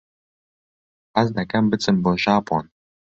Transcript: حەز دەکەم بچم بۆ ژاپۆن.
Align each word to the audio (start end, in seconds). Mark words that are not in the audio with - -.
حەز 1.15 1.29
دەکەم 1.37 1.63
بچم 1.71 1.95
بۆ 2.03 2.11
ژاپۆن. 2.23 2.65